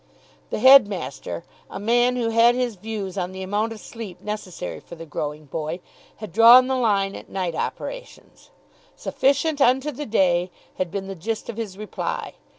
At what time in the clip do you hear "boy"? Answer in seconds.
5.45-5.79